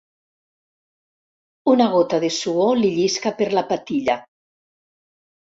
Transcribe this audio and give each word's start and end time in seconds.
Una 1.73 1.87
gota 1.95 2.21
de 2.25 2.31
suor 2.39 2.73
li 2.81 2.91
llisca 2.97 3.35
per 3.43 3.51
la 3.59 3.65
patilla. 3.75 4.21